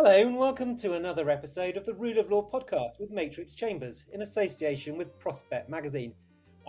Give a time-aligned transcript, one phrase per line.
[0.00, 4.04] Hello, and welcome to another episode of the Rule of Law podcast with Matrix Chambers
[4.12, 6.14] in association with Prospect Magazine.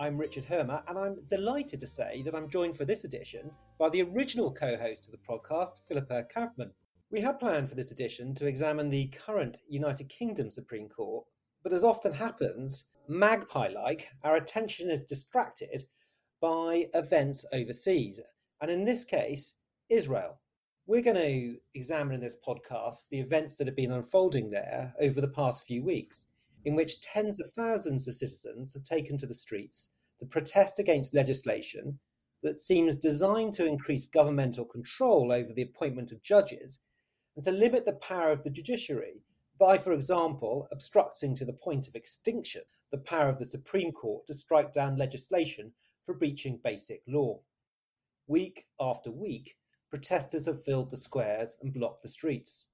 [0.00, 3.88] I'm Richard Hermer, and I'm delighted to say that I'm joined for this edition by
[3.88, 6.72] the original co host of the podcast, Philippa Kaufman.
[7.12, 11.24] We had planned for this edition to examine the current United Kingdom Supreme Court,
[11.62, 15.84] but as often happens, magpie like, our attention is distracted
[16.40, 18.18] by events overseas,
[18.60, 19.54] and in this case,
[19.88, 20.40] Israel.
[20.90, 25.20] We're going to examine in this podcast the events that have been unfolding there over
[25.20, 26.26] the past few weeks,
[26.64, 31.14] in which tens of thousands of citizens have taken to the streets to protest against
[31.14, 32.00] legislation
[32.42, 36.80] that seems designed to increase governmental control over the appointment of judges
[37.36, 39.22] and to limit the power of the judiciary
[39.60, 44.26] by, for example, obstructing to the point of extinction the power of the Supreme Court
[44.26, 45.72] to strike down legislation
[46.04, 47.38] for breaching basic law.
[48.26, 49.54] Week after week,
[49.90, 52.68] protesters have filled the squares and blocked the streets.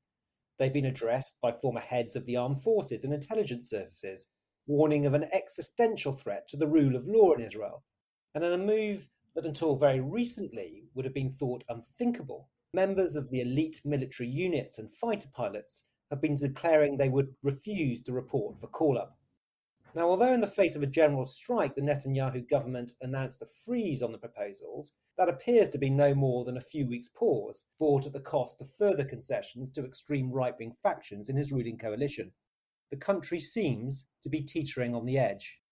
[0.59, 4.27] They've been addressed by former heads of the armed forces and intelligence services,
[4.67, 7.85] warning of an existential threat to the rule of law in Israel,
[8.35, 12.49] and in a move that until very recently would have been thought unthinkable.
[12.73, 18.03] Members of the elite military units and fighter pilots have been declaring they would refuse
[18.03, 19.16] to report for call up.
[19.97, 24.03] Now, although in the face of a general strike, the Netanyahu government announced a freeze
[24.03, 28.07] on the proposals, that appears to be no more than a few weeks' pause, bought
[28.07, 32.33] at the cost of further concessions to extreme right wing factions in his ruling coalition.
[32.91, 35.63] The country seems to be teetering on the edge.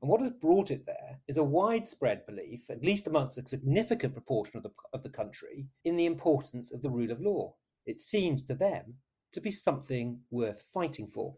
[0.00, 4.12] And what has brought it there is a widespread belief, at least amongst a significant
[4.12, 7.56] proportion of the, of the country, in the importance of the rule of law.
[7.84, 8.98] It seems to them
[9.32, 11.34] to be something worth fighting for.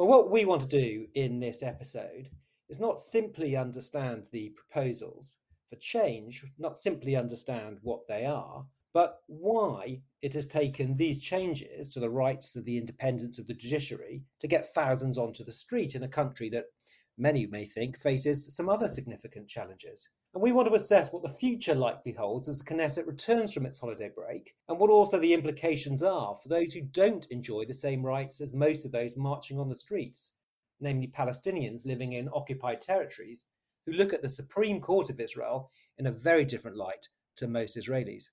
[0.00, 2.30] Well, what we want to do in this episode
[2.70, 5.36] is not simply understand the proposals
[5.68, 11.92] for change, not simply understand what they are, but why it has taken these changes
[11.92, 15.94] to the rights of the independence of the judiciary to get thousands onto the street
[15.94, 16.72] in a country that
[17.18, 20.08] many may think faces some other significant challenges.
[20.32, 23.66] And we want to assess what the future likely holds as the Knesset returns from
[23.66, 27.74] its holiday break, and what also the implications are for those who don't enjoy the
[27.74, 30.32] same rights as most of those marching on the streets,
[30.78, 33.44] namely Palestinians living in occupied territories
[33.86, 35.68] who look at the Supreme Court of Israel
[35.98, 38.26] in a very different light to most Israelis.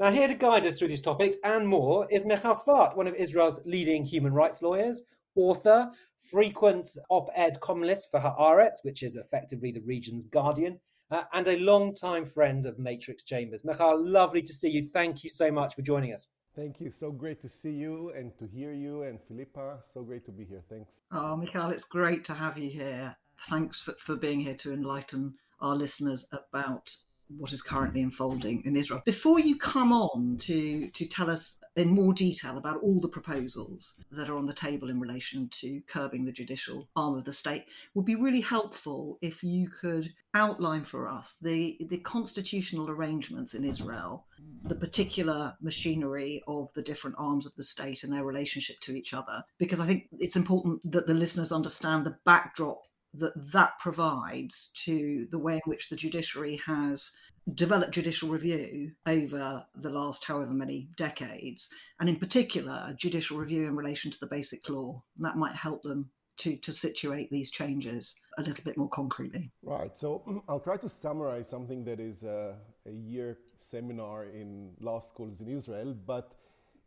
[0.00, 3.14] Now, here to guide us through these topics and more is Michael Sfard, one of
[3.14, 5.02] Israel's leading human rights lawyers,
[5.36, 11.46] author, frequent op ed columnist for Haaretz, which is effectively the region's guardian, uh, and
[11.48, 13.64] a long-time friend of Matrix Chambers.
[13.64, 14.82] Michael, lovely to see you.
[14.82, 16.26] Thank you so much for joining us.
[16.56, 16.90] Thank you.
[16.90, 19.02] So great to see you and to hear you.
[19.02, 20.62] And Philippa, so great to be here.
[20.68, 21.02] Thanks.
[21.12, 23.16] Oh, Michael, it's great to have you here.
[23.48, 26.90] Thanks for, for being here to enlighten our listeners about
[27.38, 29.02] what is currently unfolding in Israel.
[29.04, 33.94] Before you come on to, to tell us in more detail about all the proposals
[34.10, 37.64] that are on the table in relation to curbing the judicial arm of the state,
[37.94, 43.64] would be really helpful if you could outline for us the, the constitutional arrangements in
[43.64, 44.26] Israel,
[44.64, 49.14] the particular machinery of the different arms of the state and their relationship to each
[49.14, 52.82] other, because I think it's important that the listeners understand the backdrop
[53.14, 57.10] that that provides to the way in which the judiciary has
[57.54, 61.68] developed judicial review over the last however many decades,
[61.98, 65.02] and in particular, judicial review in relation to the basic law.
[65.16, 69.50] And that might help them to, to situate these changes a little bit more concretely.
[69.62, 69.96] Right.
[69.96, 72.54] So I'll try to summarize something that is a,
[72.86, 76.32] a year seminar in law schools in Israel, but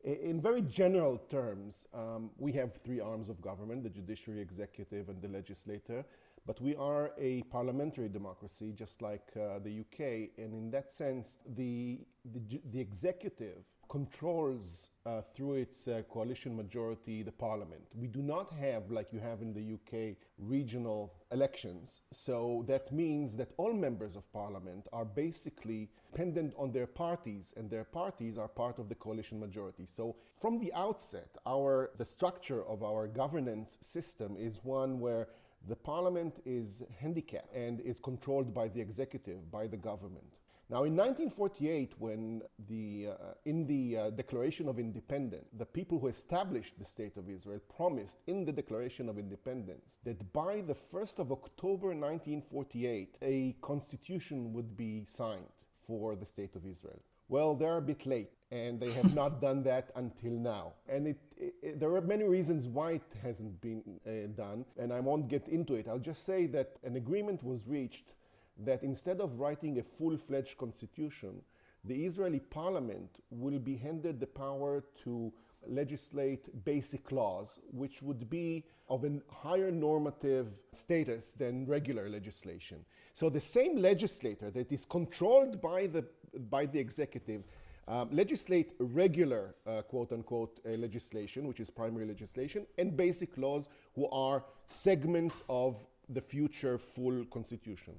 [0.03, 5.21] in very general terms, um, we have three arms of government the judiciary, executive, and
[5.21, 6.03] the legislature.
[6.45, 10.31] But we are a parliamentary democracy, just like uh, the UK.
[10.37, 12.01] And in that sense, the,
[12.33, 17.83] the, the executive controls uh, through its uh, coalition majority the parliament.
[17.93, 22.01] We do not have, like you have in the UK, regional elections.
[22.11, 27.69] So that means that all members of parliament are basically dependent on their parties, and
[27.69, 29.85] their parties are part of the coalition majority.
[29.85, 35.27] So from the outset, our the structure of our governance system is one where
[35.67, 40.37] the parliament is handicapped and is controlled by the executive, by the government.
[40.73, 46.07] Now, in 1948, when the, uh, in the uh, Declaration of Independence, the people who
[46.07, 51.19] established the State of Israel promised in the Declaration of Independence that by the 1st
[51.19, 57.03] of October 1948, a constitution would be signed for the State of Israel.
[57.29, 60.73] Well, they're a bit late, and they have not done that until now.
[60.89, 65.01] And it, it, there are many reasons why it hasn't been uh, done, and I
[65.01, 65.87] won't get into it.
[65.87, 68.13] I'll just say that an agreement was reached
[68.57, 71.41] that instead of writing a full fledged constitution,
[71.85, 75.33] the Israeli parliament will be handed the power to
[75.67, 82.85] legislate basic laws, which would be of a higher normative status than regular legislation.
[83.13, 86.05] So the same legislator that is controlled by the,
[86.49, 87.43] by the executive
[87.87, 93.67] um, legislate regular, uh, quote unquote, uh, legislation, which is primary legislation, and basic laws,
[93.95, 97.93] who are segments of the future full constitution.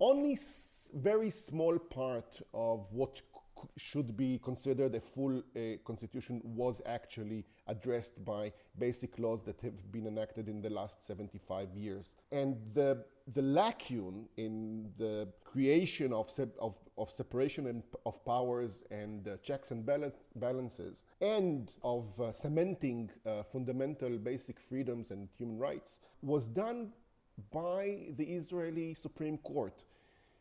[0.00, 0.36] Only
[0.94, 3.22] very small part of what
[3.76, 9.90] should be considered a full uh, constitution was actually addressed by basic laws that have
[9.90, 12.10] been enacted in the last 75 years.
[12.30, 16.28] And the, the lacune in the creation of,
[16.60, 19.88] of, of separation of powers and uh, checks and
[20.36, 26.92] balances and of uh, cementing uh, fundamental basic freedoms and human rights was done
[27.52, 29.74] by the Israeli Supreme Court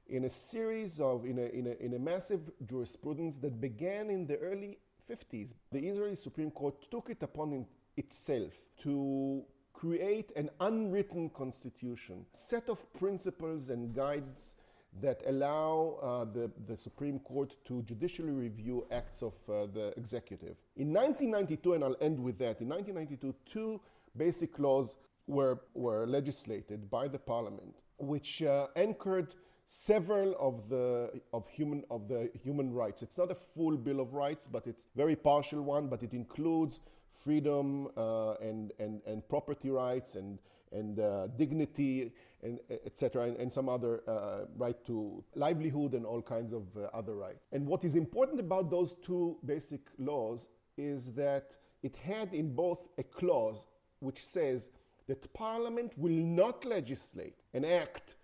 [0.07, 4.27] in a series of, in a, in a, in a massive jurisprudence that began in
[4.27, 4.77] the early
[5.09, 5.53] 50s.
[5.71, 7.65] The Israeli Supreme Court took it upon
[7.97, 8.53] itself
[8.83, 9.43] to
[9.73, 14.55] create an unwritten constitution, set of principles and guides
[15.01, 20.55] that allow uh, the, the Supreme Court to judicially review acts of uh, the executive.
[20.77, 23.81] In 1992, and I'll end with that, in 1992, two
[24.15, 24.95] basic laws
[25.27, 29.35] were, were legislated by the parliament, which uh, anchored
[29.65, 33.01] several of the of human of the human rights.
[33.01, 35.87] It's not a full bill of rights, but it's very partial one.
[35.87, 36.81] But it includes
[37.23, 40.39] freedom uh, and, and and property rights and
[40.71, 42.11] and uh, dignity
[42.41, 43.23] and etc.
[43.23, 47.45] And, and, some other uh, right to livelihood and all kinds of uh, other rights.
[47.51, 52.87] And what is important about those two basic laws is that it had in both
[52.97, 53.67] a clause
[53.99, 54.71] which says
[55.07, 58.15] that Parliament will not legislate an act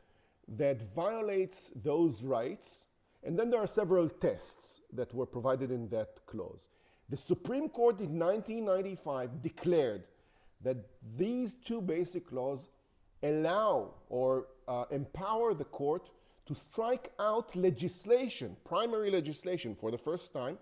[0.47, 2.85] that violates those rights.
[3.23, 6.67] And then there are several tests that were provided in that clause.
[7.09, 10.03] The Supreme Court in 1995 declared
[10.61, 10.77] that
[11.17, 12.69] these two basic laws
[13.23, 16.09] allow or uh, empower the court
[16.45, 20.57] to strike out legislation, primary legislation for the first time,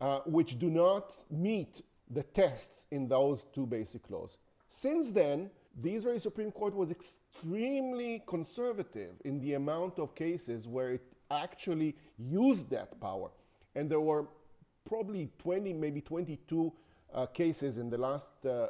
[0.00, 4.38] uh, which do not meet the tests in those two basic laws.
[4.74, 5.50] Since then,
[5.82, 11.94] the Israeli Supreme Court was extremely conservative in the amount of cases where it actually
[12.16, 13.28] used that power.
[13.74, 14.28] And there were
[14.88, 16.72] probably 20, maybe 22
[17.12, 18.68] uh, cases in the last uh,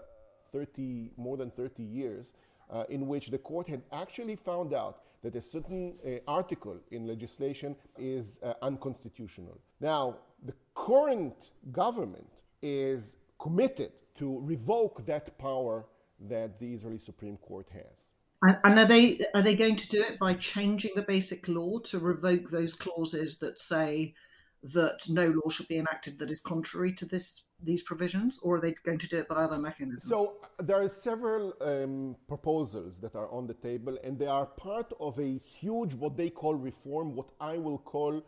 [0.51, 2.35] 30, more than 30 years,
[2.69, 7.07] uh, in which the court had actually found out that a certain uh, article in
[7.07, 9.57] legislation is uh, unconstitutional.
[9.81, 12.29] Now, the current government
[12.61, 15.87] is committed to revoke that power
[16.29, 18.05] that the Israeli Supreme Court has.
[18.43, 21.99] And are they are they going to do it by changing the basic law to
[22.00, 24.14] revoke those clauses that say
[24.75, 28.61] that no law should be enacted that is contrary to this these provisions, or are
[28.61, 30.09] they going to do it by other mechanisms?
[30.09, 34.93] So there are several um, proposals that are on the table, and they are part
[34.99, 38.23] of a huge what they call reform, what I will call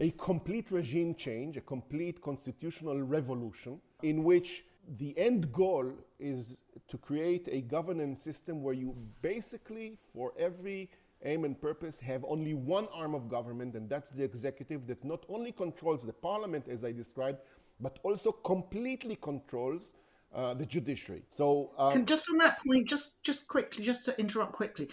[0.00, 4.64] a complete regime change, a complete constitutional revolution, in which
[4.98, 10.90] the end goal is to create a governance system where you basically, for every
[11.24, 15.24] aim and purpose, have only one arm of government, and that's the executive that not
[15.28, 17.38] only controls the parliament, as I described,
[17.80, 19.94] but also completely controls
[20.34, 21.22] uh, the judiciary.
[21.30, 24.88] So, um, just on that point, just just quickly, just to interrupt quickly,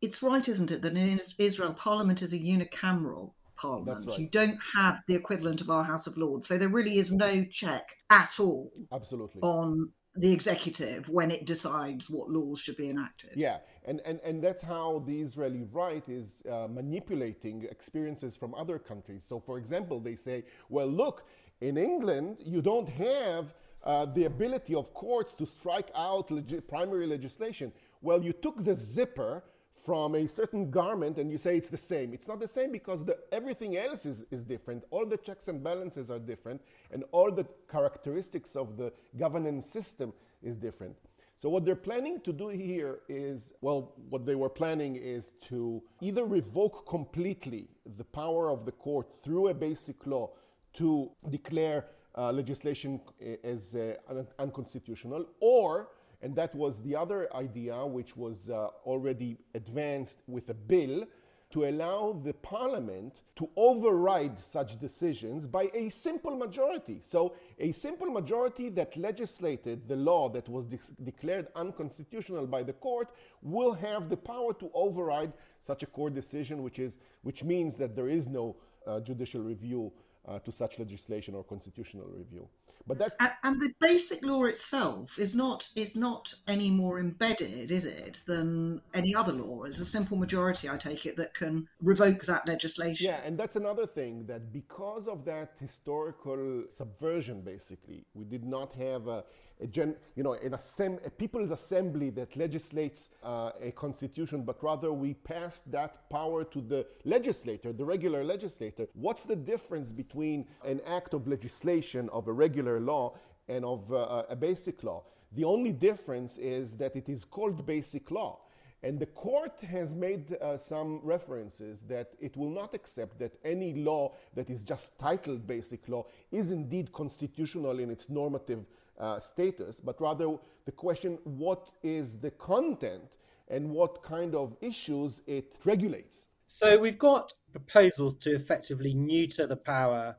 [0.00, 4.06] it's right, isn't it, that in Israel, Parliament is a unicameral Parliament.
[4.06, 4.18] Right.
[4.18, 6.46] You don't have the equivalent of our House of Lords.
[6.48, 9.40] So there really is no check at all Absolutely.
[9.42, 13.30] on the executive when it decides what laws should be enacted.
[13.34, 18.78] Yeah, and, and, and that's how the Israeli right is uh, manipulating experiences from other
[18.78, 19.24] countries.
[19.26, 21.26] So, for example, they say, well, look,
[21.60, 23.54] in England, you don't have
[23.84, 27.72] uh, the ability of courts to strike out legi- primary legislation.
[28.02, 29.44] Well, you took the zipper
[29.84, 32.14] from a certain garment and you say it's the same.
[32.14, 34.84] It's not the same because the, everything else is, is different.
[34.90, 36.60] All the checks and balances are different,
[36.92, 40.12] and all the characteristics of the governance system
[40.42, 40.96] is different.
[41.36, 45.82] So, what they're planning to do here is well, what they were planning is to
[46.00, 50.30] either revoke completely the power of the court through a basic law
[50.74, 51.86] to declare
[52.16, 53.00] uh, legislation
[53.42, 53.94] as uh,
[54.38, 55.88] unconstitutional, or
[56.22, 61.04] and that was the other idea, which was uh, already advanced with a bill
[61.50, 67.00] to allow the parliament to override such decisions by a simple majority.
[67.02, 72.72] So, a simple majority that legislated the law that was de- declared unconstitutional by the
[72.72, 73.10] court
[73.42, 77.94] will have the power to override such a court decision, which, is, which means that
[77.94, 79.92] there is no uh, judicial review
[80.26, 82.48] uh, to such legislation or constitutional review.
[82.86, 87.70] But that and, and, the basic law itself is not is not any more embedded,
[87.70, 89.64] is it, than any other law?
[89.64, 93.06] It's a simple majority, I take it, that can revoke that legislation.
[93.06, 98.72] Yeah, and that's another thing that because of that historical subversion, basically, we did not
[98.74, 99.24] have a,
[99.62, 104.62] a gen, you know, an assemb- a people's assembly that legislates uh, a constitution, but
[104.62, 108.86] rather we pass that power to the legislator, the regular legislator.
[108.94, 113.14] What's the difference between an act of legislation of a regular law
[113.48, 115.04] and of uh, a basic law?
[115.32, 118.40] The only difference is that it is called basic law.
[118.84, 123.74] And the court has made uh, some references that it will not accept that any
[123.74, 128.66] law that is just titled basic law is indeed constitutional in its normative
[128.98, 133.16] uh, status, but rather the question what is the content
[133.48, 136.26] and what kind of issues it regulates.
[136.46, 140.16] So we've got proposals to effectively neuter the power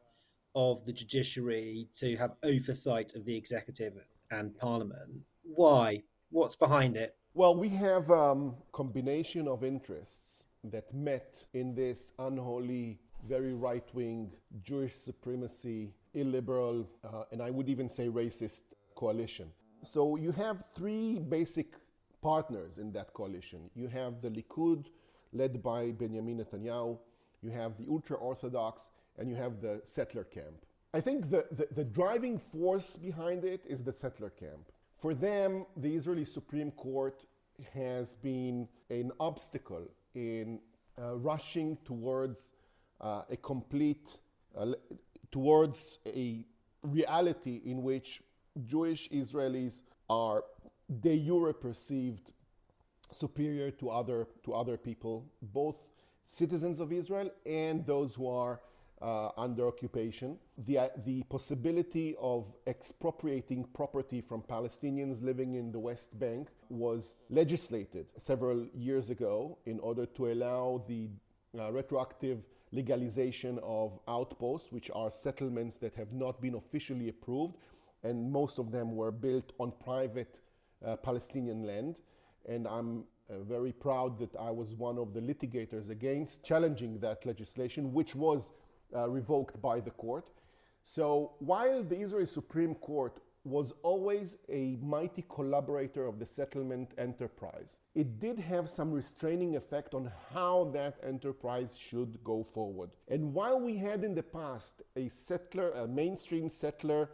[0.56, 3.94] of the judiciary to have oversight of the executive
[4.32, 5.22] and parliament.
[5.44, 6.04] Why?
[6.30, 7.16] What's behind it?
[7.34, 13.88] Well, we have a um, combination of interests that met in this unholy, very right
[13.94, 14.32] wing
[14.64, 18.62] Jewish supremacy illiberal, uh, and I would even say racist
[18.96, 19.52] coalition.
[19.84, 21.74] So you have three basic
[22.22, 23.70] partners in that coalition.
[23.76, 24.86] You have the Likud,
[25.34, 26.98] led by Benjamin Netanyahu,
[27.42, 28.84] you have the ultra Orthodox,
[29.18, 30.66] and you have the settler camp.
[30.94, 34.72] I think the, the, the, driving force behind it is the settler camp.
[34.96, 37.26] For them, the Israeli Supreme Court
[37.74, 40.60] has been an obstacle in
[41.02, 42.52] uh, rushing towards
[43.02, 44.18] uh, a complete
[44.56, 44.74] uh,
[45.34, 46.46] towards a
[46.84, 48.22] reality in which
[48.66, 50.44] Jewish Israelis are
[51.02, 52.32] de jure perceived
[53.12, 55.88] superior to other, to other people, both
[56.28, 58.62] citizens of Israel and those who are
[59.02, 60.38] uh, under occupation.
[60.68, 67.16] The, uh, the possibility of expropriating property from Palestinians living in the West Bank was
[67.30, 71.10] legislated several years ago in order to allow the
[71.60, 77.56] uh, retroactive legalization of outposts, which are settlements that have not been officially approved,
[78.04, 80.42] and most of them were built on private
[80.86, 81.96] uh, Palestinian land.
[82.50, 87.26] And I'm uh, very proud that I was one of the litigators against challenging that
[87.26, 88.52] legislation, which was
[88.96, 90.30] uh, revoked by the court.
[90.84, 97.80] So while the Israeli Supreme Court was always a mighty collaborator of the settlement enterprise.
[97.94, 102.92] It did have some restraining effect on how that enterprise should go forward.
[103.10, 107.10] And while we had in the past a settler, a mainstream settler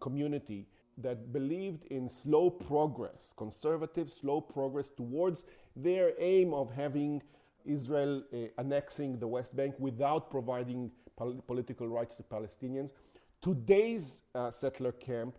[0.00, 5.44] community that believed in slow progress, conservative slow progress towards
[5.76, 7.22] their aim of having
[7.64, 12.94] Israel uh, annexing the West Bank without providing pol- political rights to Palestinians.
[13.42, 15.36] Today's uh, settler camp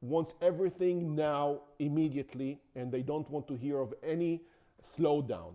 [0.00, 4.42] wants everything now, immediately, and they don't want to hear of any
[4.82, 5.54] slowdown.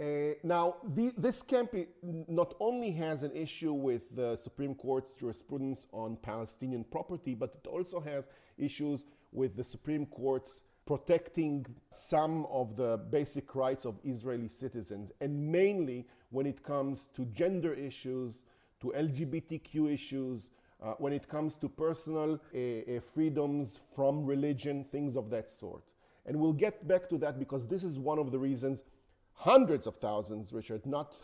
[0.00, 5.86] Uh, now, the, this camp not only has an issue with the Supreme Court's jurisprudence
[5.92, 12.76] on Palestinian property, but it also has issues with the Supreme Court's protecting some of
[12.76, 18.44] the basic rights of Israeli citizens, and mainly when it comes to gender issues,
[18.80, 20.50] to LGBTQ issues,
[20.84, 25.82] uh, when it comes to personal uh, uh, freedoms from religion, things of that sort.
[26.26, 28.84] And we'll get back to that because this is one of the reasons
[29.32, 31.14] hundreds of thousands, Richard, not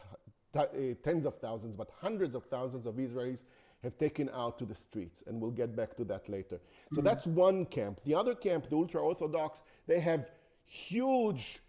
[0.54, 0.64] uh,
[1.04, 3.42] tens of thousands, but hundreds of thousands of Israelis
[3.82, 6.60] have taken out to the streets, and we'll get back to that later.
[6.92, 7.06] So mm-hmm.
[7.06, 8.00] that's one camp.
[8.04, 10.30] The other camp, the ultra Orthodox, they have
[10.64, 11.60] huge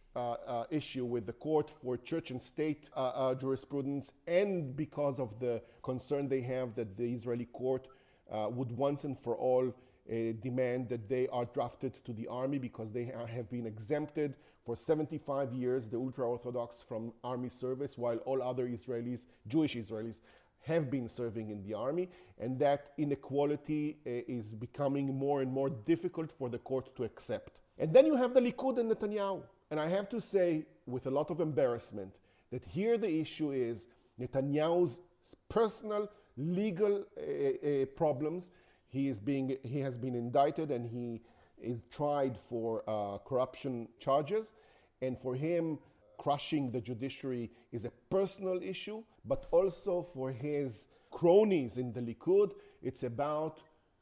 [0.70, 5.62] issue with the court for church and state uh, uh jurisprudence, and because of the
[5.84, 7.88] concern they have that the Israeli court
[8.32, 12.58] uh, would once and for all uh, demand that they are drafted to the army
[12.58, 18.18] because they have been exempted for 75 years, the ultra Orthodox, from army service, while
[18.18, 20.20] all other Israelis, Jewish Israelis,
[20.62, 26.32] have been serving in the army, and that inequality is becoming more and more difficult
[26.32, 27.58] for the court to accept.
[27.80, 29.42] And then you have the Likud and Netanyahu.
[29.72, 32.14] And I have to say, with a lot of embarrassment,
[32.52, 33.88] that here the issue is
[34.20, 35.00] Netanyahu's
[35.48, 38.52] personal legal uh, uh, problems.
[38.90, 41.22] He, is being, he has been indicted and he
[41.58, 44.54] is tried for uh, corruption charges.
[45.02, 45.80] And for him,
[46.18, 52.52] crushing the judiciary is a personal issue, but also for his cronies in the Likud,
[52.84, 53.62] it's about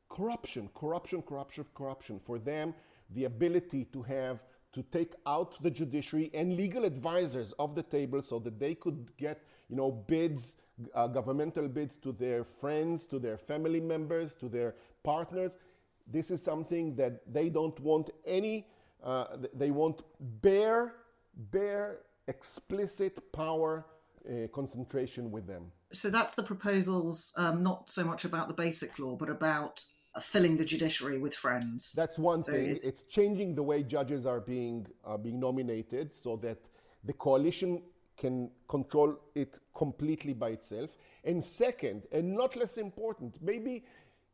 [0.10, 2.20] corruption, corruption, corruption, corruption.
[2.26, 2.74] For them,
[3.12, 4.40] the ability to have
[4.74, 9.08] to take out the judiciary and legal advisors of the table so that they could
[9.18, 10.58] get you know bids
[10.94, 15.58] uh, governmental bids to their friends, to their family members, to their partners.
[16.08, 18.68] This is something that they don't want any,
[19.04, 20.02] uh, they want
[20.42, 20.96] bare,
[21.52, 23.86] bare, explicit power
[24.28, 25.72] uh, concentration with them.
[25.92, 29.84] So that's the proposals, um, not so much about the basic law, but about
[30.22, 31.94] filling the judiciary with friends.
[31.94, 32.70] That's one so thing.
[32.70, 32.88] It's...
[32.88, 36.58] it's, changing the way judges are being are being nominated so that
[37.04, 37.82] the coalition
[38.18, 40.98] can control it completely by itself.
[41.24, 43.84] And second, and not less important, maybe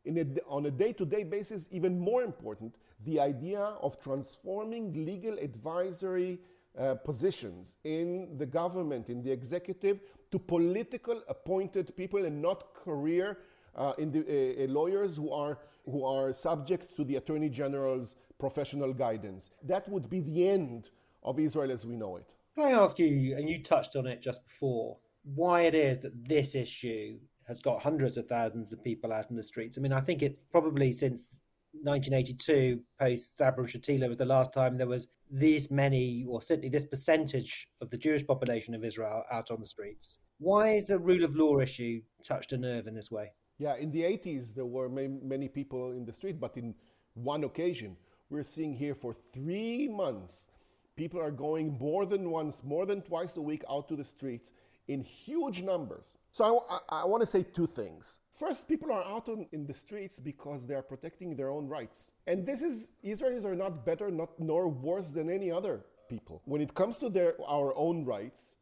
[0.06, 6.40] a, on a day-to-day basis, even more important, the idea of transforming legal advisory
[6.78, 13.38] uh, positions in the government, in the executive, to political appointed people and not career
[13.76, 18.92] uh, the, uh, uh, lawyers who are, who are subject to the Attorney General's professional
[18.92, 19.50] guidance.
[19.62, 20.90] That would be the end
[21.22, 22.34] of Israel as we know it.
[22.54, 24.98] Can I ask you, and you touched on it just before,
[25.34, 29.36] why it is that this issue has got hundreds of thousands of people out in
[29.36, 29.78] the streets?
[29.78, 31.40] I mean, I think it's probably since
[31.82, 36.86] 1982, post Sabra Shatila, was the last time there was this many, or certainly this
[36.86, 40.18] percentage of the Jewish population of Israel out on the streets.
[40.38, 43.32] Why is a rule of law issue touched a nerve in this way?
[43.58, 46.74] Yeah, in the 80s, there were many people in the street, but in
[47.14, 47.96] one occasion,
[48.28, 50.48] we're seeing here for three months,
[50.94, 54.52] people are going more than once, more than twice a week out to the streets
[54.88, 56.18] in huge numbers.
[56.32, 58.20] So I, I, I want to say two things.
[58.38, 62.10] First, people are out on, in the streets because they are protecting their own rights.
[62.26, 66.42] And this is, Israelis are not better, not nor worse than any other people.
[66.44, 68.56] When it comes to their, our own rights,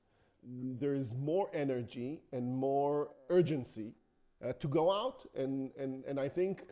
[0.44, 3.94] there is more energy and more urgency
[4.44, 5.26] uh, to go out.
[5.34, 6.62] And, and, and I think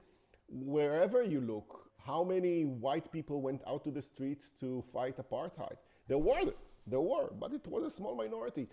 [0.48, 5.76] wherever you look, how many white people went out to the streets to fight apartheid?
[6.08, 6.52] There were,
[6.86, 8.68] there were, but it was a small minority.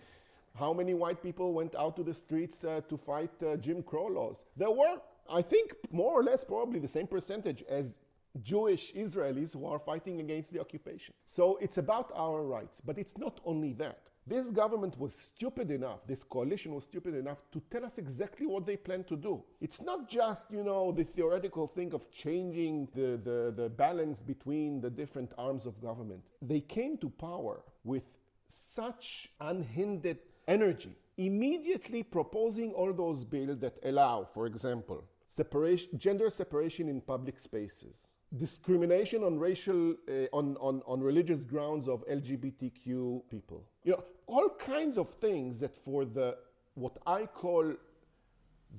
[0.54, 4.06] How many white people went out to the streets uh, to fight uh, Jim Crow
[4.06, 4.44] laws?
[4.56, 8.00] There were, I think, more or less probably the same percentage as
[8.42, 11.14] Jewish Israelis who are fighting against the occupation.
[11.26, 14.09] So it's about our rights, but it's not only that.
[14.26, 18.66] This government was stupid enough, this coalition was stupid enough to tell us exactly what
[18.66, 19.42] they plan to do.
[19.60, 24.80] It's not just, you know, the theoretical thing of changing the, the, the balance between
[24.80, 26.22] the different arms of government.
[26.42, 28.04] They came to power with
[28.48, 36.88] such unhindered energy, immediately proposing all those bills that allow, for example, separation, gender separation
[36.88, 43.64] in public spaces, discrimination on racial, uh, on, on, on religious grounds of LGBTQ people.
[43.84, 46.36] You know, all kinds of things that for the
[46.74, 47.74] what I call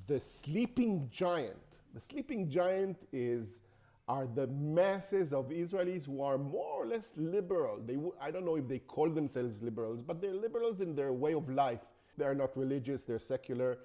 [0.08, 1.58] the sleeping giant.
[1.94, 3.62] The sleeping giant is
[4.08, 7.80] are the masses of Israelis who are more or less liberal.
[7.86, 11.34] They I don't know if they call themselves liberals, but they're liberals in their way
[11.34, 11.82] of life.
[12.18, 13.04] They're not religious.
[13.04, 13.80] They're secular.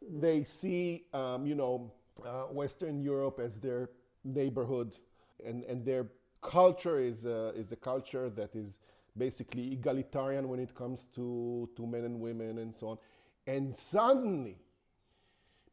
[0.00, 1.92] They see, um, you know,
[2.24, 3.90] uh, Western Europe as their
[4.24, 4.96] neighborhood,
[5.44, 6.06] and and their
[6.42, 8.80] culture is a, is a culture that is
[9.16, 12.98] basically egalitarian when it comes to, to men and women and so on.
[13.46, 14.58] And suddenly,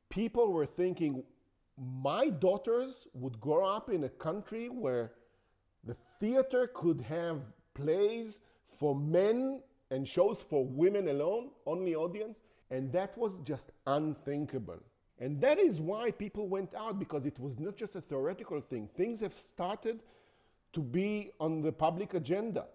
[0.09, 1.23] people were thinking,
[1.77, 5.13] my daughters would grow up in a country where
[5.83, 8.41] the theater could have plays
[8.77, 12.41] for men and shows for women alone, only audience.
[12.69, 14.79] And that was just unthinkable.
[15.19, 18.89] And that is why people went out because it was not just a theoretical thing.
[18.95, 20.01] Things have started
[20.73, 22.65] to be on the public agenda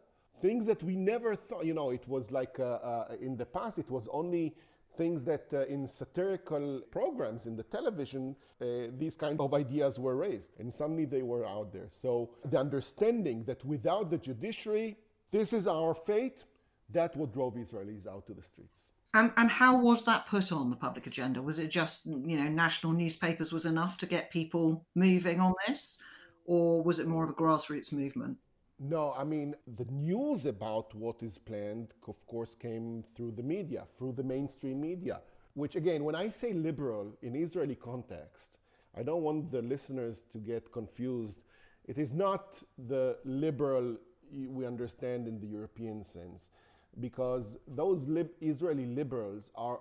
[0.45, 3.79] things that we never thought, you know, it was like uh, uh, in the past,
[3.79, 4.55] it was only
[4.99, 8.65] things that uh, in satirical programs in the television, uh,
[8.99, 10.51] these kind of ideas were raised.
[10.61, 11.89] And suddenly they were out there.
[11.91, 12.11] So
[12.51, 14.99] the understanding that without the judiciary,
[15.31, 16.45] this is our fate,
[16.91, 18.91] that what drove Israelis out to the streets.
[19.15, 21.41] And, and how was that put on the public agenda?
[21.41, 25.99] Was it just, you know, national newspapers was enough to get people moving on this?
[26.45, 28.37] Or was it more of a grassroots movement?
[28.79, 33.85] No, I mean, the news about what is planned, of course, came through the media,
[33.97, 35.21] through the mainstream media.
[35.55, 38.59] Which, again, when I say liberal in Israeli context,
[38.97, 41.43] I don't want the listeners to get confused.
[41.87, 43.97] It is not the liberal
[44.33, 46.51] we understand in the European sense,
[46.99, 49.81] because those lib- Israeli liberals are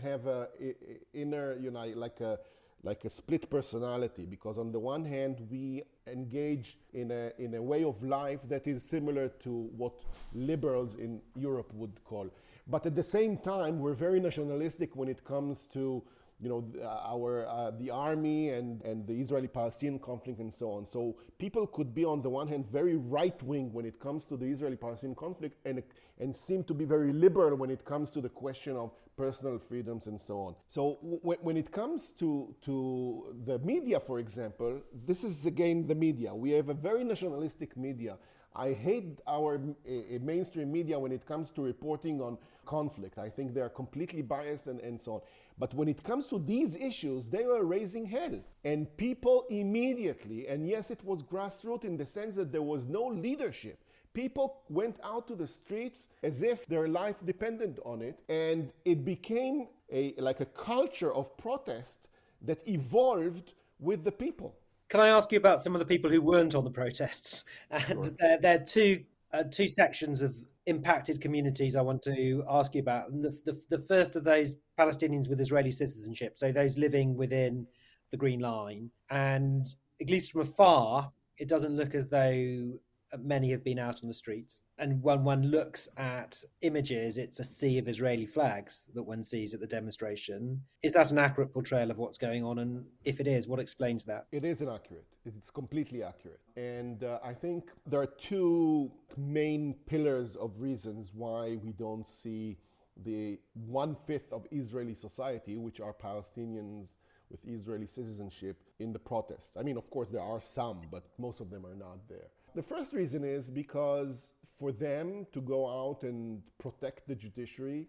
[0.00, 0.74] have a, a,
[1.12, 2.38] inner, you know, like a
[2.84, 7.62] like a split personality because on the one hand we engage in a, in a
[7.62, 9.92] way of life that is similar to what
[10.34, 12.28] liberals in Europe would call.
[12.66, 16.02] But at the same time, we're very nationalistic when it comes to
[16.42, 20.86] you know, our uh, the army and, and the Israeli-Palestinian conflict and so on.
[20.86, 24.36] So people could be on the one hand very right wing when it comes to
[24.36, 25.82] the Israeli-Palestinian conflict, and
[26.18, 30.06] and seem to be very liberal when it comes to the question of personal freedoms
[30.08, 30.54] and so on.
[30.66, 35.94] So w- when it comes to to the media, for example, this is again the
[35.94, 36.34] media.
[36.34, 38.16] We have a very nationalistic media.
[38.54, 43.18] I hate our uh, mainstream media when it comes to reporting on conflict.
[43.18, 45.20] I think they are completely biased and, and so on.
[45.58, 48.38] But when it comes to these issues, they were raising hell.
[48.64, 53.06] And people immediately, and yes, it was grassroots in the sense that there was no
[53.06, 53.78] leadership.
[54.14, 59.04] People went out to the streets as if their life depended on it, and it
[59.04, 62.08] became a, like a culture of protest
[62.42, 64.54] that evolved with the people.
[64.92, 67.44] Can I ask you about some of the people who weren't on the protests?
[67.70, 68.02] And sure.
[68.18, 72.82] there, there, are two uh, two sections of impacted communities I want to ask you
[72.82, 73.08] about.
[73.08, 77.66] And the, the, the first of those Palestinians with Israeli citizenship, so those living within
[78.10, 79.64] the Green Line, and
[79.98, 82.72] at least from afar, it doesn't look as though
[83.20, 84.64] many have been out on the streets.
[84.78, 89.54] And when one looks at images, it's a sea of Israeli flags that one sees
[89.54, 90.62] at the demonstration.
[90.82, 92.58] Is that an accurate portrayal of what's going on?
[92.58, 94.26] And if it is, what explains that?
[94.32, 95.06] It is inaccurate.
[95.24, 96.40] It's completely accurate.
[96.56, 102.58] And uh, I think there are two main pillars of reasons why we don't see
[103.04, 106.94] the one fifth of Israeli society, which are Palestinians
[107.30, 109.56] with Israeli citizenship, in the protests.
[109.56, 112.28] I mean, of course, there are some, but most of them are not there.
[112.54, 117.86] The first reason is because for them to go out and protect the judiciary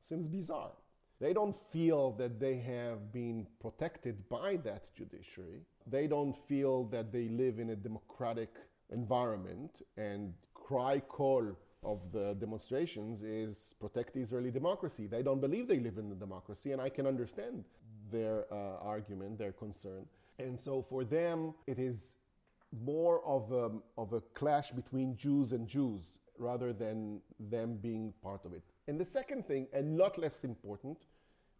[0.00, 0.72] seems bizarre.
[1.20, 5.60] They don't feel that they have been protected by that judiciary.
[5.86, 8.54] They don't feel that they live in a democratic
[8.90, 15.06] environment and cry call of the demonstrations is protect Israeli democracy.
[15.06, 17.64] They don't believe they live in a democracy, and I can understand
[18.10, 20.06] their uh, argument, their concern.
[20.38, 22.16] And so for them, it is
[22.84, 28.44] more of a, of a clash between Jews and Jews rather than them being part
[28.44, 28.62] of it.
[28.88, 30.98] And the second thing, and not less important,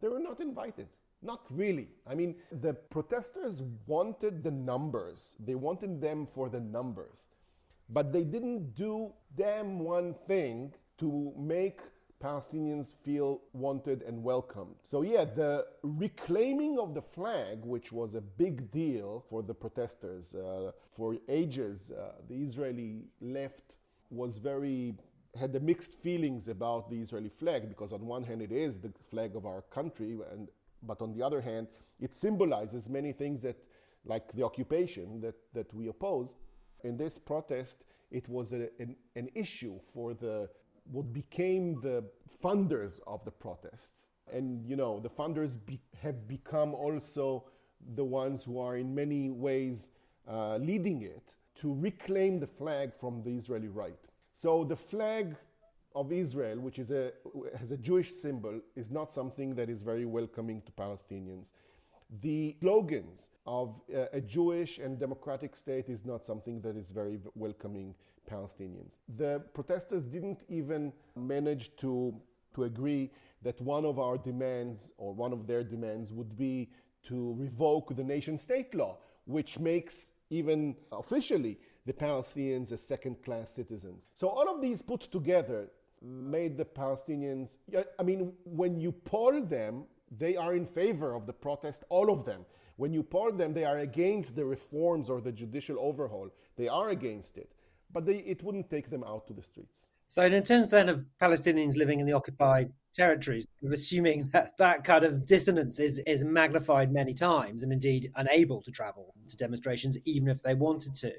[0.00, 0.88] they were not invited.
[1.22, 1.88] Not really.
[2.06, 7.28] I mean, the protesters wanted the numbers, they wanted them for the numbers.
[7.88, 11.80] But they didn't do damn one thing to make
[12.22, 14.76] Palestinians feel wanted and welcomed.
[14.82, 20.34] So, yeah, the reclaiming of the flag, which was a big deal for the protesters
[20.34, 23.76] uh, for ages, uh, the Israeli left
[24.10, 24.94] was very
[25.38, 28.90] had the mixed feelings about the Israeli flag because on one hand it is the
[29.10, 30.48] flag of our country and
[30.82, 31.66] but on the other hand
[32.00, 33.56] it symbolizes many things that
[34.06, 36.36] like the occupation that, that we oppose
[36.84, 40.48] in this protest it was a, an, an issue for the
[40.90, 42.04] what became the
[42.42, 44.08] funders of the protests.
[44.32, 47.44] And, you know, the funders be- have become also
[47.94, 49.90] the ones who are in many ways
[50.28, 53.98] uh, leading it to reclaim the flag from the Israeli right.
[54.32, 55.36] So the flag
[55.94, 57.12] of Israel, which is a,
[57.58, 61.52] has a Jewish symbol, is not something that is very welcoming to Palestinians.
[62.20, 67.18] The slogans of uh, a Jewish and democratic state is not something that is very
[67.34, 67.94] welcoming
[68.26, 68.96] Palestinians.
[69.16, 72.14] The protesters didn't even manage to,
[72.54, 73.10] to agree
[73.42, 76.70] that one of our demands or one of their demands would be
[77.04, 83.50] to revoke the nation state law, which makes even officially the Palestinians as second class
[83.50, 84.08] citizens.
[84.14, 85.68] So all of these put together
[86.02, 87.58] made the Palestinians,
[87.98, 89.84] I mean, when you poll them,
[90.16, 92.44] they are in favor of the protest, all of them.
[92.76, 96.30] When you poll them, they are against the reforms or the judicial overhaul.
[96.56, 97.55] They are against it
[97.92, 99.86] but they, it wouldn't take them out to the streets.
[100.08, 105.04] So, in terms then of Palestinians living in the occupied territories, assuming that that kind
[105.04, 110.28] of dissonance is, is magnified many times and indeed unable to travel to demonstrations, even
[110.28, 111.12] if they wanted to,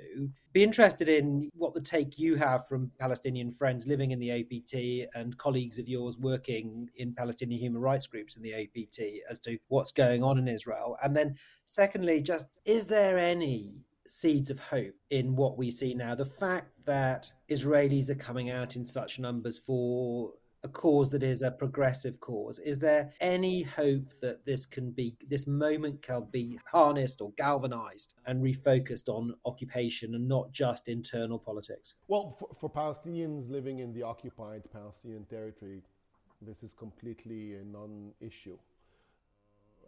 [0.53, 5.07] be interested in what the take you have from Palestinian friends living in the OPT
[5.13, 9.57] and colleagues of yours working in Palestinian human rights groups in the OPT as to
[9.67, 10.97] what's going on in Israel.
[11.03, 16.15] And then, secondly, just is there any seeds of hope in what we see now.
[16.15, 21.41] The fact that Israelis are coming out in such numbers for a cause that is
[21.41, 22.59] a progressive cause.
[22.59, 28.15] Is there any hope that this can be, this moment can be harnessed or galvanized
[28.25, 31.95] and refocused on occupation and not just internal politics?
[32.07, 35.83] Well, for, for Palestinians living in the occupied Palestinian territory,
[36.41, 38.57] this is completely a non issue.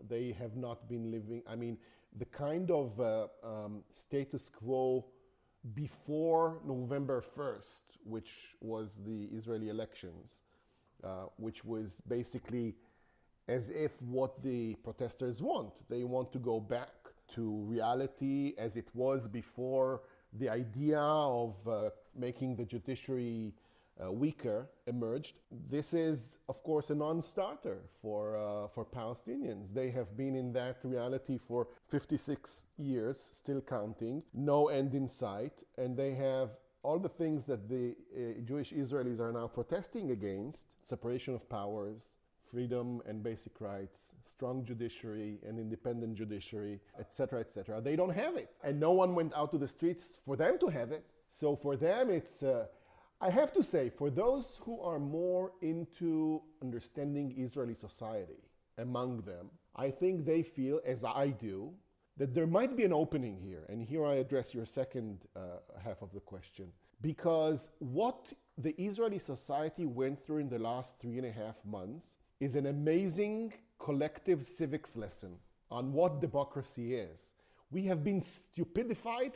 [0.08, 1.78] They have not been living, I mean,
[2.18, 5.06] the kind of uh, um, status quo
[5.74, 10.44] before November 1st, which was the Israeli elections,
[11.04, 12.76] uh, which was basically
[13.48, 15.74] as if what the protesters want.
[15.90, 16.90] They want to go back
[17.36, 20.02] to reality as it was before
[20.34, 23.54] the idea of uh, making the judiciary
[24.04, 25.40] uh, weaker emerged.
[25.70, 29.74] This is, of course, a non-starter for uh, for Palestinians.
[29.74, 35.54] They have been in that reality for 56 years, still counting, no end in sight,
[35.78, 36.50] and they have
[36.82, 42.16] all the things that the uh, Jewish Israelis are now protesting against: separation of powers,
[42.50, 47.82] freedom and basic rights, strong judiciary and independent judiciary, etc., etc.
[47.82, 50.68] They don't have it, and no one went out to the streets for them to
[50.68, 51.04] have it.
[51.30, 52.44] So for them, it's.
[52.44, 52.68] Uh,
[53.22, 58.44] I have to say, for those who are more into understanding Israeli society
[58.78, 61.74] among them, I think they feel, as I do,
[62.16, 63.66] that there might be an opening here.
[63.70, 65.40] And here I address your second uh,
[65.84, 66.68] half of the question.
[67.02, 72.18] Because what the Israeli society went through in the last three and a half months
[72.40, 75.38] is an amazing collective civics lesson
[75.72, 77.34] on what democracy is.
[77.72, 79.34] We have been stupidified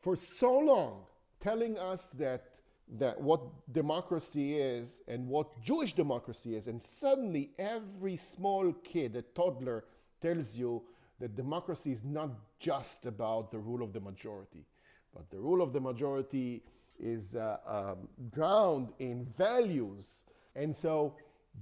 [0.00, 1.02] for so long,
[1.40, 2.50] telling us that,
[2.98, 9.22] that what democracy is and what Jewish democracy is, and suddenly every small kid, a
[9.22, 9.84] toddler,
[10.20, 10.82] tells you
[11.20, 14.66] that democracy is not just about the rule of the majority,
[15.14, 16.62] but the rule of the majority
[16.98, 20.24] is uh, um, drowned in values.
[20.54, 21.14] And so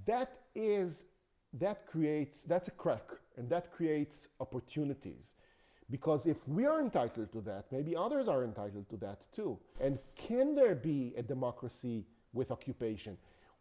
[0.07, 1.05] that is
[1.55, 5.35] that creates that's a crack and that creates opportunities
[5.90, 9.59] because if we are entitled to that maybe others are entitled to that too.
[9.81, 13.16] And can there be a democracy with occupation?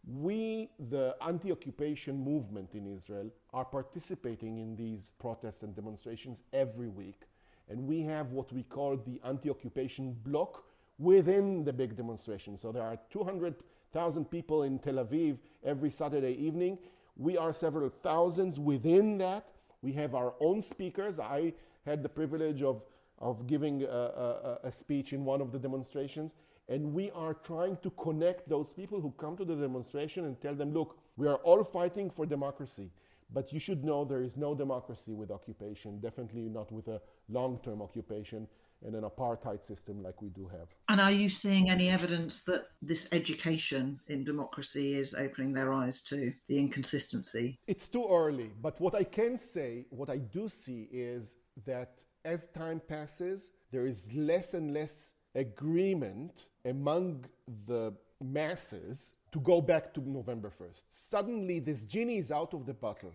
[0.07, 7.21] We the anti-occupation movement in israel are participating in these protests and demonstrations every week.
[7.69, 10.63] And we have what we call the anti-occupation bloc
[10.97, 12.57] within the big demonstration.
[12.57, 16.77] So there are 200,000 people in tel aviv every saturday evening.
[17.17, 19.47] We are several thousands within that.
[19.81, 21.19] We have our own speakers.
[21.19, 21.53] I
[21.85, 22.83] had the privilege of,
[23.19, 26.35] of giving a, a, a speech in one of the demonstrations.
[26.69, 30.55] And we are trying to connect those people who come to the demonstration and tell
[30.55, 32.91] them, look, we are all fighting for democracy.
[33.33, 37.59] But you should know there is no democracy with occupation, definitely not with a long
[37.63, 38.47] term occupation
[38.85, 40.67] in an apartheid system like we do have.
[40.89, 46.01] And are you seeing any evidence that this education in democracy is opening their eyes
[46.03, 47.59] to the inconsistency?
[47.67, 52.47] It's too early, but what I can say, what I do see is that as
[52.47, 57.25] time passes, there is less and less agreement among
[57.65, 60.83] the masses to go back to November 1st.
[60.91, 63.13] Suddenly, this genie is out of the bottle.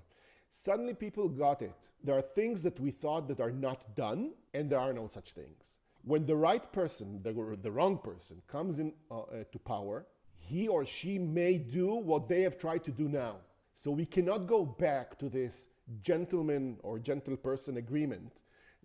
[0.51, 1.75] Suddenly, people got it.
[2.03, 5.33] There are things that we thought that are not done, and there are no such
[5.33, 5.79] things.
[6.03, 10.07] When the right person, the, the wrong person, comes in uh, uh, to power,
[10.39, 13.37] he or she may do what they have tried to do now.
[13.75, 15.67] So we cannot go back to this
[16.03, 18.33] gentleman or gentle person agreement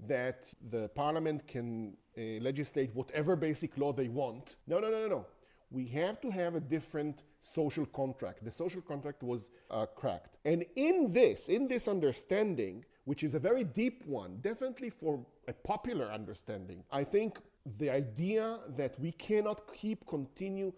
[0.07, 4.55] that the parliament can uh, legislate whatever basic law they want.
[4.67, 5.25] No, no, no, no, no.
[5.69, 8.43] We have to have a different social contract.
[8.43, 10.37] The social contract was uh, cracked.
[10.43, 15.53] And in this, in this understanding, which is a very deep one, definitely for a
[15.53, 17.39] popular understanding, I think
[17.77, 20.73] the idea that we cannot keep continue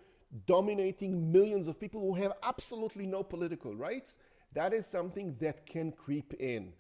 [0.48, 4.18] dominating millions of people who have absolutely no political rights,
[4.54, 6.74] that is something that can creep in.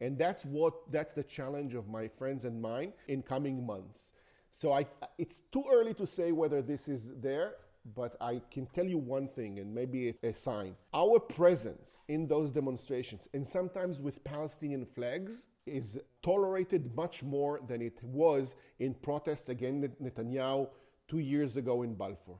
[0.00, 4.12] And that's what that's the challenge of my friends and mine in coming months.
[4.50, 4.86] So I,
[5.18, 7.54] it's too early to say whether this is there
[7.94, 10.76] but I can tell you one thing, and maybe a sign.
[10.92, 17.80] Our presence in those demonstrations, and sometimes with Palestinian flags, is tolerated much more than
[17.80, 20.68] it was in protests against Netanyahu
[21.08, 22.38] two years ago in Balfour.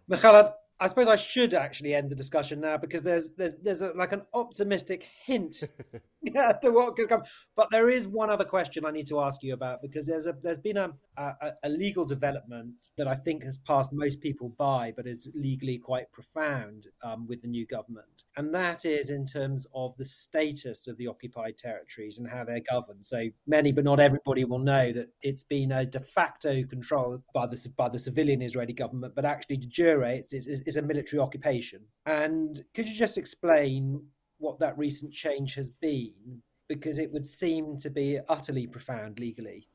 [0.81, 4.12] I suppose I should actually end the discussion now because there's there's there's a, like
[4.12, 5.64] an optimistic hint
[6.37, 7.23] as to what could come.
[7.57, 10.35] But there is one other question I need to ask you about because there's a
[10.43, 14.93] there's been a, a, a legal development that I think has passed most people by,
[14.95, 19.67] but is legally quite profound um, with the new government, and that is in terms
[19.75, 23.05] of the status of the occupied territories and how they're governed.
[23.05, 27.47] So many, but not everybody, will know that it's been a de facto control by
[27.47, 31.21] the by the civilian Israeli government, but actually de jure it's, it's is a military
[31.21, 31.83] occupation.
[32.07, 34.03] And could you just explain
[34.40, 36.42] what that recent change has been?
[36.68, 39.68] Because it would seem to be utterly profound legally.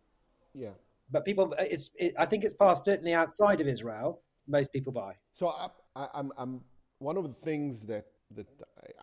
[0.53, 0.75] Yeah.
[1.11, 4.21] But people, uh, it's, it, I think it's passed certainly outside of Israel.
[4.47, 5.13] Most people buy.
[5.33, 6.61] So I, I, I'm, I'm
[6.99, 8.47] one of the things that that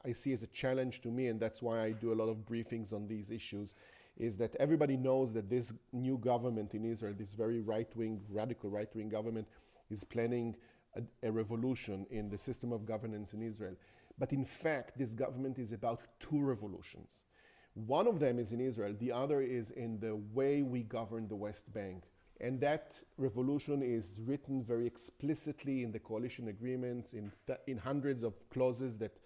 [0.04, 2.38] I see as a challenge to me, and that's why I do a lot of
[2.38, 3.74] briefings on these issues,
[4.16, 8.68] is that everybody knows that this new government in Israel, this very right wing, radical
[8.68, 9.46] right wing government,
[9.90, 10.56] is planning
[10.96, 13.76] a, a revolution in the system of governance in Israel.
[14.22, 17.24] But in fact, this government is about two revolutions.
[17.74, 21.34] One of them is in Israel, the other is in the way we govern the
[21.34, 22.04] West Bank.
[22.40, 28.22] And that revolution is written very explicitly in the coalition agreements, in, th- in hundreds
[28.22, 29.16] of clauses that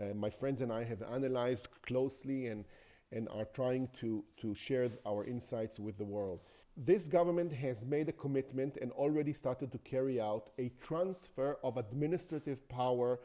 [0.00, 2.64] uh, my friends and I have analyzed closely and,
[3.10, 6.38] and are trying to, to share our insights with the world.
[6.76, 11.76] This government has made a commitment and already started to carry out a transfer of
[11.76, 13.18] administrative power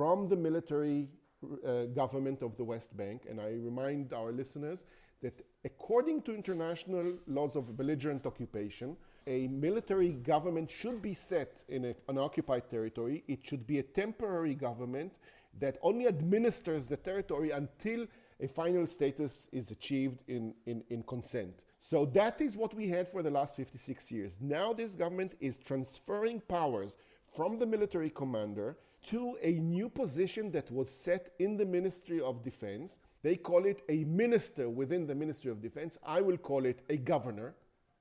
[0.00, 1.10] from the military
[1.44, 3.26] uh, government of the West Bank.
[3.28, 4.86] And I remind our listeners
[5.20, 11.84] that according to international laws of belligerent occupation, a military government should be set in
[11.84, 13.22] a, an occupied territory.
[13.28, 15.18] It should be a temporary government
[15.58, 18.06] that only administers the territory until
[18.40, 21.60] a final status is achieved in, in, in consent.
[21.78, 24.38] So that is what we had for the last 56 years.
[24.40, 26.96] Now this government is transferring powers
[27.36, 32.42] from the military commander to a new position that was set in the Ministry of
[32.42, 33.00] Defense.
[33.22, 35.98] They call it a minister within the Ministry of Defense.
[36.04, 37.54] I will call it a governor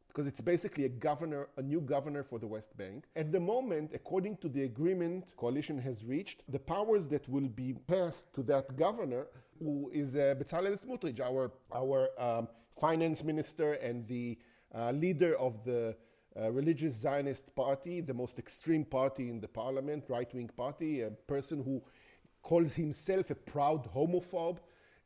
[0.08, 3.06] because it's basically a governor, a new governor for the West Bank.
[3.16, 7.74] At the moment, according to the agreement coalition has reached, the powers that will be
[7.88, 9.28] passed to that governor,
[9.60, 12.48] who is uh, Bezalel Smotrich, our our um,
[12.80, 14.38] finance minister and the
[14.74, 15.96] uh, leader of the
[16.40, 21.10] uh, religious Zionist party, the most extreme party in the parliament, right wing party, a
[21.10, 21.82] person who
[22.42, 24.60] calls himself a proud homophobe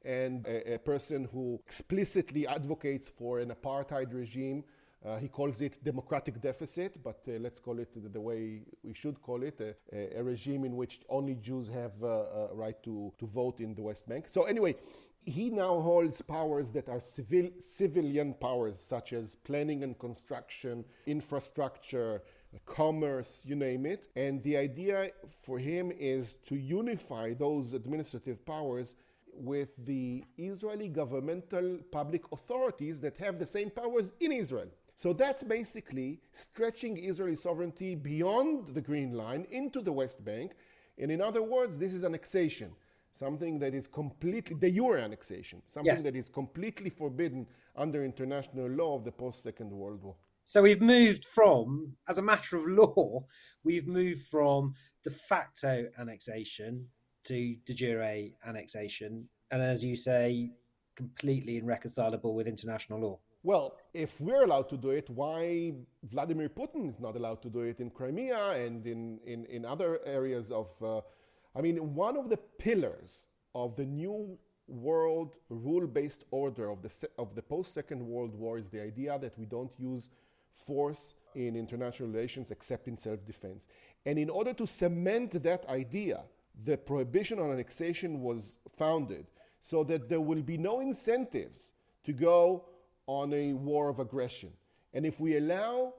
[0.06, 4.64] and a, a person who explicitly advocates for an apartheid regime.
[5.06, 8.94] Uh, he calls it democratic deficit, but uh, let's call it the, the, way we
[8.94, 13.12] should call it a, a, regime in which only Jews have uh, a right to,
[13.20, 14.28] to vote in the West Bank.
[14.30, 14.76] So, anyway,
[15.26, 22.22] he now holds powers that are civil, civilian powers, such as planning and construction, infrastructure,
[22.66, 24.08] commerce, you name it.
[24.16, 28.96] And the idea for him is to unify those administrative powers
[29.34, 34.70] with the Israeli governmental public authorities that have the same powers in Israel.
[34.96, 40.52] So that's basically stretching Israeli sovereignty beyond the Green Line into the West Bank.
[41.00, 42.74] And in other words, this is annexation
[43.14, 46.04] something that is completely de jure annexation, something yes.
[46.04, 50.16] that is completely forbidden under international law of the post Second World War.
[50.46, 53.26] So we've moved from, as a matter of law,
[53.64, 54.74] we've moved from
[55.04, 56.88] de facto annexation
[57.26, 60.52] to de jure annexation, and as you say,
[60.96, 63.20] completely irreconcilable with international law.
[63.44, 65.74] Well, if we're allowed to do it, why
[66.04, 70.00] Vladimir Putin is not allowed to do it in Crimea and in, in, in other
[70.06, 71.02] areas of uh,
[71.56, 74.38] I mean, one of the pillars of the new
[74.68, 79.20] world rule based order of the, of the post Second World War is the idea
[79.20, 80.10] that we don't use
[80.66, 83.68] force in international relations except in self defense.
[84.06, 86.24] And in order to cement that idea,
[86.64, 89.26] the prohibition on annexation was founded
[89.62, 92.66] so that there will be no incentives to go
[93.08, 94.52] on a war of aggression.
[94.94, 95.94] And if we allow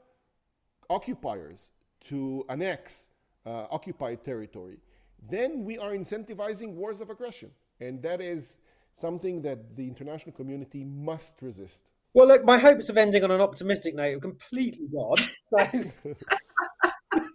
[0.89, 1.73] occupiers
[2.09, 3.09] to annex
[3.47, 4.79] uh, occupied territory,
[5.31, 7.51] then we are incentivizing wars of aggression.
[7.81, 8.59] And that is
[8.97, 11.85] something that the international community must resist.
[12.13, 15.17] Well, look, my hopes of ending on an optimistic note are completely gone.
[15.51, 16.15] So...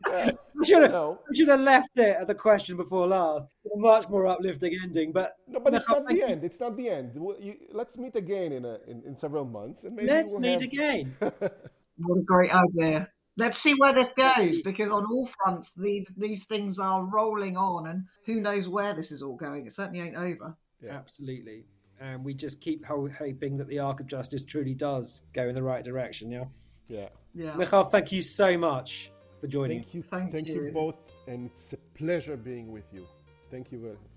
[0.07, 0.31] yeah.
[0.61, 1.19] I should, have, no.
[1.33, 3.47] should have left it at the question before last.
[3.65, 6.43] A much more uplifting ending, but no, but no, it's not the end.
[6.43, 7.11] It's not the end.
[7.15, 10.53] You, let's meet again in, a, in, in several months, and maybe let's we'll meet
[10.53, 10.61] have...
[10.61, 11.15] again.
[11.19, 13.09] what a great idea!
[13.37, 17.87] Let's see where this goes because on all fronts these these things are rolling on
[17.87, 19.65] and who knows where this is all going.
[19.65, 20.57] It certainly ain't over.
[20.81, 20.93] Yeah.
[20.93, 21.65] absolutely.
[22.01, 25.63] And we just keep hoping that the arc of justice truly does go in the
[25.63, 26.45] right direction yeah?
[26.87, 27.09] Yeah.
[27.33, 27.55] Yeah.
[27.55, 29.83] Michael thank you so much for joining.
[29.83, 30.03] Thank you.
[30.03, 30.63] Thank, thank you.
[30.63, 30.71] you.
[30.71, 30.95] both
[31.27, 33.05] and it's a pleasure being with you.
[33.51, 34.08] Thank you very much